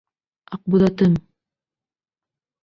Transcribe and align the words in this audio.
Аҡбуҙатым!.. 0.57 1.13